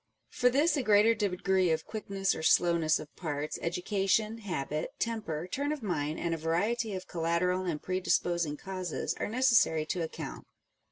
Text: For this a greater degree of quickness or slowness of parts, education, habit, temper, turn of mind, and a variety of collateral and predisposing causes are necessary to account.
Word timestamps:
For 0.31 0.49
this 0.49 0.75
a 0.77 0.81
greater 0.81 1.13
degree 1.13 1.69
of 1.69 1.85
quickness 1.85 2.33
or 2.33 2.41
slowness 2.41 2.99
of 2.99 3.15
parts, 3.15 3.59
education, 3.61 4.39
habit, 4.39 4.89
temper, 4.97 5.45
turn 5.47 5.71
of 5.71 5.83
mind, 5.83 6.17
and 6.19 6.33
a 6.33 6.37
variety 6.37 6.95
of 6.95 7.07
collateral 7.07 7.65
and 7.65 7.79
predisposing 7.79 8.57
causes 8.57 9.13
are 9.19 9.29
necessary 9.29 9.85
to 9.85 10.01
account. 10.01 10.47